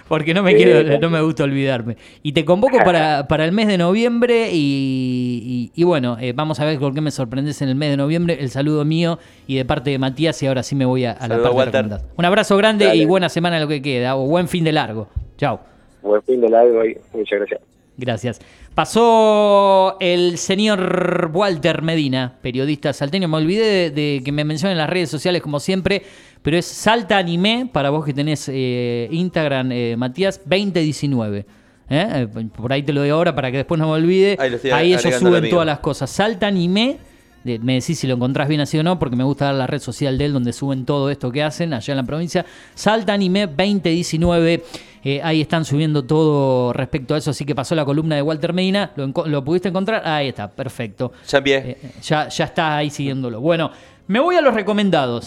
Porque 0.06 0.34
no 0.34 0.42
me 0.42 0.54
quiero, 0.54 0.98
no 0.98 1.08
me 1.08 1.22
gusta 1.22 1.44
olvidarme. 1.44 1.96
Y 2.22 2.32
te 2.32 2.44
convoco 2.44 2.76
para, 2.84 3.26
para 3.26 3.46
el 3.46 3.52
mes 3.52 3.68
de 3.68 3.78
noviembre 3.78 4.50
y, 4.52 5.72
y, 5.74 5.84
bueno, 5.84 6.18
eh, 6.20 6.34
vamos 6.34 6.60
a 6.60 6.66
ver 6.66 6.78
por 6.78 6.92
qué 6.92 7.00
me 7.00 7.10
sorprendes 7.10 7.62
en 7.62 7.70
el 7.70 7.74
mes 7.74 7.90
de 7.90 7.96
noviembre. 7.96 8.36
El 8.38 8.50
saludo 8.50 8.84
mío 8.84 9.18
y 9.46 9.56
de 9.56 9.64
parte 9.64 9.88
de 9.88 9.98
Matías 9.98 10.42
y 10.42 10.46
ahora 10.46 10.62
sí 10.62 10.76
me 10.76 10.84
voy 10.84 11.06
a, 11.06 11.16
la 11.26 11.42
parte 11.42 11.82
de 11.82 11.98
Un 12.16 12.24
abrazo 12.26 12.58
grande 12.58 12.94
y 12.94 13.06
buena 13.06 13.30
semana 13.30 13.58
lo 13.58 13.66
que 13.66 13.80
queda 13.80 14.16
o 14.16 14.26
buen 14.26 14.46
fin 14.46 14.62
de 14.62 14.72
largo. 14.72 14.89
Chao. 15.36 15.60
Buen 16.02 16.22
fin 16.22 16.40
de 16.40 16.48
largo 16.48 16.84
y 16.84 16.96
muchas 17.12 17.38
gracias. 17.40 17.60
Gracias. 17.96 18.40
Pasó 18.74 19.96
el 20.00 20.38
señor 20.38 21.30
Walter 21.34 21.82
Medina, 21.82 22.38
periodista 22.40 22.92
salteño. 22.92 23.28
Me 23.28 23.36
olvidé 23.36 23.90
de, 23.90 24.22
que 24.24 24.32
me 24.32 24.44
mencionen 24.44 24.72
en 24.72 24.78
las 24.78 24.88
redes 24.88 25.10
sociales 25.10 25.42
como 25.42 25.60
siempre, 25.60 26.02
pero 26.40 26.56
es 26.56 26.64
Salta 26.64 27.18
Anime, 27.18 27.68
para 27.70 27.90
vos 27.90 28.04
que 28.04 28.14
tenés 28.14 28.48
eh, 28.50 29.08
Instagram, 29.10 29.72
eh, 29.72 29.96
Matías, 29.98 30.38
2019. 30.38 31.44
¿eh? 31.90 32.28
Por 32.56 32.72
ahí 32.72 32.82
te 32.82 32.92
lo 32.92 33.00
doy 33.00 33.10
ahora 33.10 33.34
para 33.34 33.50
que 33.50 33.58
después 33.58 33.78
no 33.78 33.88
me 33.88 33.94
olvide. 33.94 34.38
Ahí, 34.72 34.94
ellos 34.94 35.14
suben 35.16 35.50
todas 35.50 35.66
las 35.66 35.80
cosas. 35.80 36.08
Salta 36.08 36.46
Anime 36.46 36.98
me 37.44 37.74
decís 37.74 37.98
si 37.98 38.06
lo 38.06 38.14
encontrás 38.14 38.48
bien 38.48 38.60
así 38.60 38.78
o 38.78 38.82
no, 38.82 38.98
porque 38.98 39.16
me 39.16 39.24
gusta 39.24 39.46
dar 39.46 39.54
la 39.54 39.66
red 39.66 39.80
social 39.80 40.18
de 40.18 40.26
él 40.26 40.32
donde 40.32 40.52
suben 40.52 40.84
todo 40.84 41.10
esto 41.10 41.30
que 41.32 41.42
hacen 41.42 41.72
allá 41.72 41.92
en 41.92 41.96
la 41.96 42.04
provincia. 42.04 42.44
Salta 42.74 43.12
Anime 43.12 43.46
2019. 43.46 44.64
Eh, 45.02 45.20
ahí 45.24 45.40
están 45.40 45.64
subiendo 45.64 46.04
todo 46.04 46.74
respecto 46.74 47.14
a 47.14 47.18
eso, 47.18 47.30
así 47.30 47.46
que 47.46 47.54
pasó 47.54 47.74
la 47.74 47.86
columna 47.86 48.16
de 48.16 48.22
Walter 48.22 48.52
Medina. 48.52 48.92
¿Lo, 48.96 49.44
pudiste 49.44 49.70
encontrar? 49.70 50.06
Ahí 50.06 50.28
está, 50.28 50.50
perfecto. 50.50 51.12
Ya. 51.26 51.38
Eh, 51.46 51.78
ya, 52.02 52.28
ya 52.28 52.44
está 52.44 52.76
ahí 52.76 52.90
siguiéndolo. 52.90 53.40
Bueno, 53.40 53.70
me 54.10 54.18
voy 54.18 54.34
a 54.34 54.40
los 54.40 54.52
recomendados. 54.52 55.18